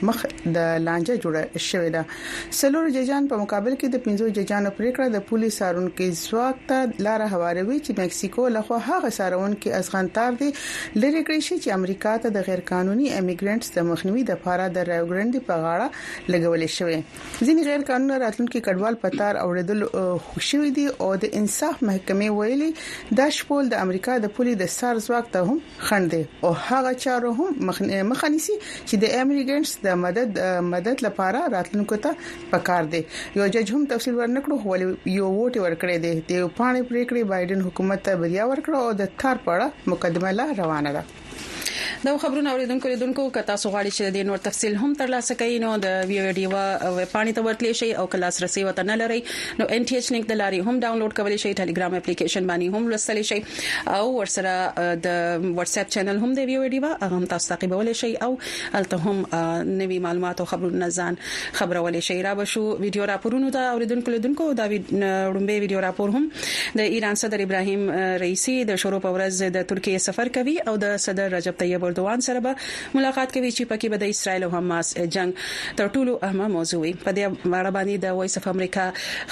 [0.09, 5.07] مخ د لانجه جوړه شوې ده سلور ججان په مقابل کې د 15 ججانو پریکړه
[5.15, 11.21] د پولیس سارونکو ځواک ته لار هواروي چې مکسیکو لخوا هغه سارونکو ازغنتار دي لری
[11.29, 15.05] کړی شي چې امریکا ته د غیر قانوني امیګرینټس د مخنیوي د لپاره د رایو
[15.13, 19.85] ګرندي په غاړه لګولې شوې ځینې غیر قانوني راتلونکو کډوال پتار اوریدل
[20.31, 25.05] خوشوي دي او د انصاف محکمې ویلي دا شپول د امریکا د پولیس د سار
[25.09, 27.53] ځواک ته هم خندې او هغه چارو هم
[28.11, 28.55] مخنيسي
[28.87, 30.33] چې د امریګنټس د مدد
[30.73, 33.01] مدد لپاره راتلونکو ته پکار دي
[33.39, 37.99] یو جج هم تفصیل ورنکړو ولې یو ووټ ورکړي دي د پانه پریکړې بایدن حکومت
[38.09, 41.03] ته بریا ورکړه او د تار پړه مقدمه لا روانه ده
[42.05, 45.69] دا خبرونه اوریدونکو لیدونکو که تاسو غواړئ چې د نور تفصیل هم ترلاسه کړئ نو
[45.85, 49.15] د وی وی ډیو ویب پاڼې ته ورتلی شئ او کلاس رسي وته نه لرئ
[49.61, 52.91] نو ان ټی ایچ لینک د لاري هم ډاونلوډ کولی شئ ټلګرام اپلیکیشن باندې هم
[52.91, 53.37] لوستلی شئ
[53.93, 57.95] او ورسره د واتس اپ چینل هم د وی وی ډیو هغه هم تاسو تعقیبولی
[58.03, 58.29] شئ او
[58.81, 59.41] الته هم
[59.81, 61.19] نوي معلومات او خبرونه ځان
[61.61, 66.23] خبرولی شئ را به شو ویډیو راپورونو ته اوریدونکو لیدونکو دا وړمبه ویډیو راپور هم
[66.83, 67.89] د ایران صدر ابراهيم
[68.27, 72.19] رئیسي د شورو په ورځ د ترکیه سفر کوي او د صدر رجب طيب اردوان
[72.25, 72.55] سره به
[72.95, 75.43] ملاقات کوي چې پکې به د اسرایل او حماس جنگ
[75.81, 78.87] تر ټولو اهمه موضوع وي په دې اړه باندې د وایس اف امریکا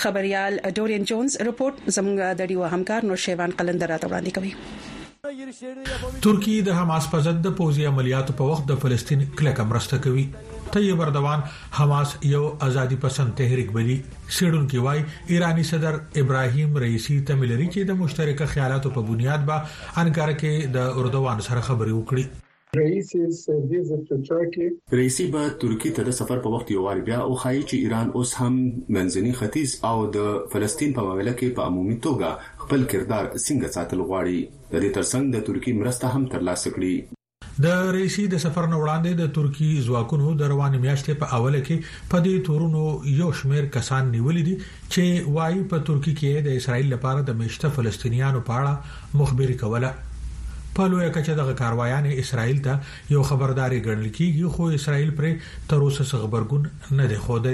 [0.06, 6.56] خبريال ډورین جونز رپورت زموږ د ډیو همکار نو شیوان قلندر راته وړاندې کوي ترکی
[6.68, 10.26] د حماس په ضد د پوځي عملیاتو په وخت د فلسطین کلکه مرسته کوي
[10.76, 11.44] طیب اردوان
[11.80, 17.92] حماس یو ازادي پسند تحریک بلی سیډون کې وای ایرانی صدر ابراهیم رئیسی تملری چې
[17.92, 22.32] د مشترکه خیالاتو په بنیاد به انکار کې د اردوان سره خبري وکړي
[22.76, 23.20] رئیسی
[25.32, 28.30] به ترکی ته د سفر په وخت یو وار بیا او خایي چې ایران اوس
[28.44, 28.54] هم
[28.96, 32.30] منځني ختیځ او د فلسطین په معاملې کې په عمومي توګه
[32.64, 34.38] خپل کردار څنګه ساتل غواړي
[34.72, 36.96] د دې ترڅنګ د ترکی مرسته هم ترلاسه کړي
[37.66, 41.78] د رئیسی د سفر نه وړاندې د ترکی ځواکونو د روان میاشتې په اوله کې
[42.16, 42.82] په دې تورونو
[43.22, 47.72] یو شمیر کسان نیولې دي چې وایي په ترکی کې د اسرایل لپاره د مشته
[47.78, 49.94] فلسطینیانو په اړه مخبري کوله
[50.78, 55.28] په لویه کچه دغه کاروایان اسرائیل ته یو خبرداري ګڼل کیږي خو اسرائیل پر
[55.74, 57.52] تر اوسه خبرګون نه دی خوده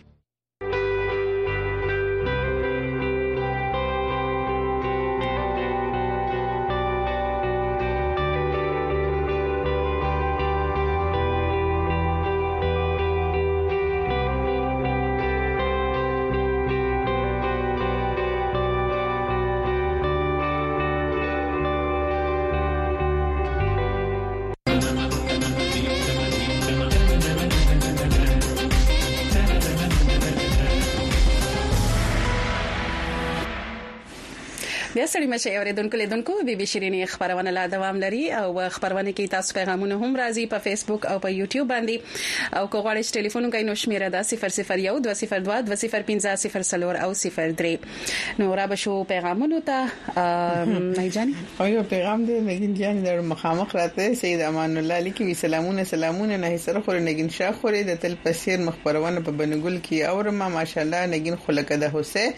[35.27, 39.53] خبري مشه اوریدونکو لیدونکو بي بي شيريني خبرونه لا دوام لري او خبرونه کې تاسو
[39.53, 42.00] پیغامونه هم راځي په فیسبوک او په یوټیوب باندې
[42.57, 44.43] او کو غواړئ چې ټلیفون وکړئ نو شمیره دا 0012022050
[47.03, 47.79] او 03
[48.39, 49.86] نو را به شو پیغامونه ته
[50.74, 55.34] نه جاني او یو پیغام دی نګین جان در مخامخ راته سید امان الله لیکي
[55.41, 60.10] سلامونه سلامونه نه سره خور نګین شاه خوري د تل پسیر مخبرونه په بنګل کې
[60.13, 62.34] اورما ماشالله نګین خلک ده حسین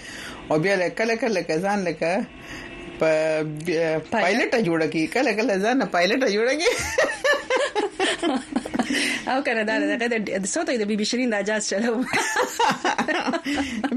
[0.52, 2.12] او بیا لکه لکه لکه ځان لکه
[3.04, 6.70] په پایلټ جوړه کی کله کله ځان پایلټ جوړه کی
[9.32, 11.92] او کنه دا دا د سوتو د بیبي شیرین د اجازه چلو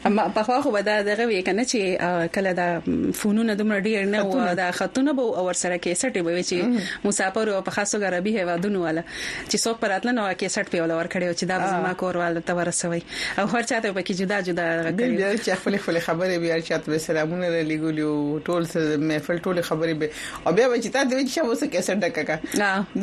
[0.05, 2.81] اما په خو خو دا دغه وی کنه چې کله دا
[3.13, 6.55] فونونه دومره ډیر نه و دا خطونه به اور سره کیسټ به چې
[7.07, 9.03] مسافر او په خاصو غربي هوادونو والا
[9.49, 12.45] چې څوک پراتل نو کیسټ په ولا ور کړو چې دا زما کور والا حالت
[12.47, 13.01] ته ورسوي
[13.39, 16.91] او هر چاته به کې جدا جدا راکړي بیا چې خپل خپل خبرې بیا چاته
[16.91, 20.09] به سلامونه لري لګولیو ټول سره محفل ټول خبرې به
[20.47, 22.35] او بیا به چې تا دوی چې اوسه کیسټ ډکا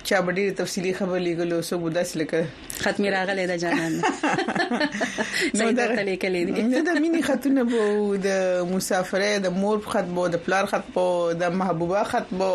[0.03, 2.45] چا ډېر تفصيلي خبر لګلو سو بودا سلکه
[2.85, 7.85] ختمي راغله د جانان نو دا لیکلې دي نو دا مینه خاتونه بو
[8.25, 8.33] د
[8.71, 11.05] مسافرې د مور خط بو د پلار خط بو
[11.43, 12.49] د محبوبه خط بو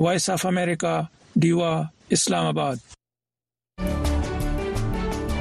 [0.04, 0.96] وایس اف امریکا
[1.44, 1.74] دیوا
[2.18, 2.90] اسلام آباد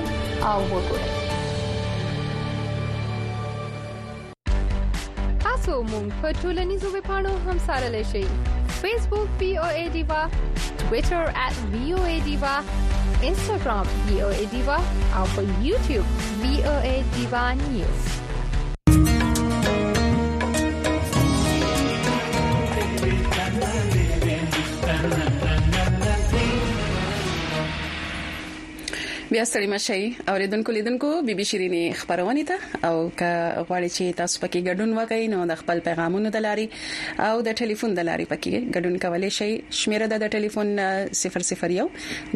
[0.51, 1.09] او وګورئ
[5.45, 8.25] تاسو مونږ په ټولنیزو ویبپاڼو هم سره لشي
[8.81, 10.21] فیسبوک پی او ای ډیوا
[10.81, 11.23] ټوئیټر
[11.75, 12.55] @voadiva
[13.27, 14.77] انستګرام voadiva
[15.17, 16.07] او په یوټیوب
[16.43, 18.01] voadiva news
[29.33, 33.29] بیا ستړي مشي اوریدونکو لیدونکو بيبي شيرينې خبرونه ته او که
[33.67, 36.65] غواړئ چې تاسو پکې ګډون وکړئ نو د خپل پیغامونو د لاري
[37.27, 40.69] او د ټلیفون د لاري پکې ګډون کولای شئ شمیره د ټلیفون
[41.21, 41.87] 001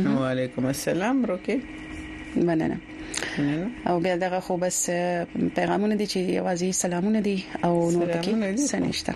[0.06, 1.56] نو علیکم السلام روکي
[2.48, 2.78] مننه
[3.92, 4.78] او بیا دغه خو بس
[5.58, 8.32] پیغامونه دي چې یوازې سلامونه دي او نور پکې
[8.76, 9.14] سنشته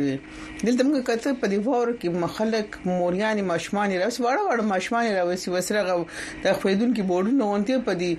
[0.66, 5.48] دلته موږ کته په دی واور کې مخالک موريانی ماشمان راس وړ وړ ماشمان راوسی
[5.56, 5.80] وسره
[6.44, 8.10] د خویدون کې بورډونه اونته په دی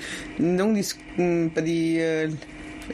[0.57, 0.65] نو
[1.57, 1.79] په دی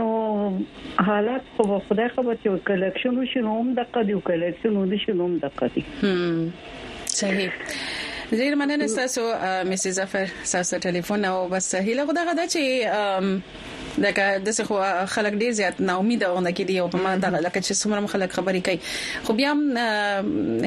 [0.00, 0.10] نو
[1.10, 5.38] حالات په خدای خبر چې کلیکشن وشي نو هم د قدیو کلیکشن وشي نو هم
[5.48, 7.60] د قدی صحیح
[8.38, 9.28] ډیر مننه تاسو
[9.74, 14.76] مسز ظفر تاسو ټلیفون او بس هیله خدای غدا چې دا د خو
[15.14, 18.12] خلک ډیر زیات نا امید او نه کیدی او په ما دا لکه چې څومره
[18.12, 18.80] خلک خبرې کوي
[19.24, 19.76] خو بیا هم